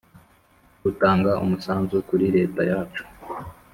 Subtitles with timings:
[0.83, 3.03] rutanga umusanzu kuri leta yacu